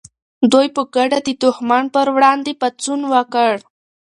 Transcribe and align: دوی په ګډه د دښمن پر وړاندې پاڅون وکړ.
دوی 0.51 0.67
په 0.75 0.81
ګډه 0.95 1.17
د 1.27 1.29
دښمن 1.43 1.83
پر 1.95 2.07
وړاندې 2.15 2.51
پاڅون 2.61 3.01
وکړ. 3.13 3.51